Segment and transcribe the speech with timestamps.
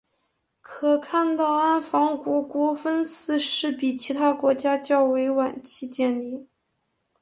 [0.63, 6.47] 可看到安房国国分寺是比其他国家较为晚期建立。